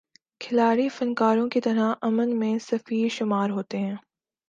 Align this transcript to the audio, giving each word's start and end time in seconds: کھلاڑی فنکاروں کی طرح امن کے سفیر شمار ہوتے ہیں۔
کھلاڑی 0.41 0.87
فنکاروں 0.89 1.47
کی 1.49 1.61
طرح 1.61 1.93
امن 2.01 2.39
کے 2.39 2.57
سفیر 2.59 3.07
شمار 3.09 3.49
ہوتے 3.49 3.77
ہیں۔ 3.77 3.95